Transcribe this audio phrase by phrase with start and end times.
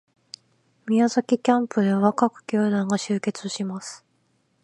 [0.87, 4.03] 宮崎キャンプでは各球団が集結します